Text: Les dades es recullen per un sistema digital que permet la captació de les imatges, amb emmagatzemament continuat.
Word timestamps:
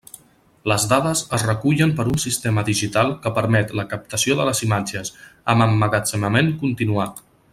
Les 0.69 0.85
dades 0.93 1.19
es 1.37 1.43
recullen 1.49 1.91
per 1.99 2.05
un 2.13 2.17
sistema 2.23 2.63
digital 2.69 3.13
que 3.25 3.33
permet 3.37 3.75
la 3.81 3.87
captació 3.93 4.39
de 4.41 4.49
les 4.51 4.63
imatges, 4.69 5.15
amb 5.55 5.67
emmagatzemament 5.67 6.53
continuat. 6.65 7.25